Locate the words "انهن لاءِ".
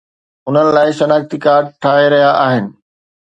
0.47-0.87